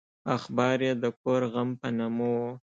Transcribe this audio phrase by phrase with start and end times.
[0.35, 2.39] اخبار یې د کور غم په نامه و.